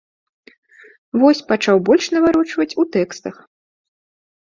Вось 1.25 1.43
пачаў 1.53 1.77
больш 1.91 2.05
наварочваць 2.17 2.71
у 2.81 2.91
тэкстах. 2.99 3.35